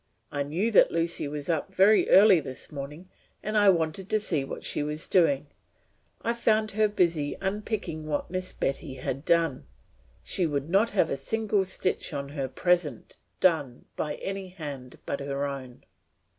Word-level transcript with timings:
I 0.31 0.41
knew 0.41 0.71
that 0.71 0.89
Lucy 0.91 1.27
was 1.27 1.47
up 1.47 1.71
very 1.71 2.09
early 2.09 2.39
this 2.39 2.71
morning 2.71 3.07
and 3.43 3.55
I 3.55 3.69
wanted 3.69 4.09
to 4.09 4.19
see 4.19 4.43
what 4.43 4.63
she 4.63 4.81
was 4.81 5.05
doing; 5.05 5.45
I 6.23 6.33
found 6.33 6.71
her 6.71 6.87
busy 6.87 7.37
unpicking 7.39 8.07
what 8.07 8.31
Miss 8.31 8.51
Betty 8.51 8.95
had 8.95 9.23
done. 9.25 9.67
She 10.23 10.47
would 10.47 10.71
not 10.71 10.89
have 10.89 11.11
a 11.11 11.17
single 11.17 11.63
stitch 11.65 12.13
in 12.13 12.29
her 12.29 12.47
present 12.47 13.17
done 13.39 13.85
by 13.95 14.15
any 14.15 14.47
hand 14.47 14.97
but 15.05 15.19
her 15.19 15.45
own.'" 15.45 15.83